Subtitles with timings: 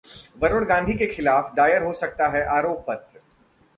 [0.37, 3.19] वरुण गांधी के खिलाफ दायर हो सकता है आरोप पत्र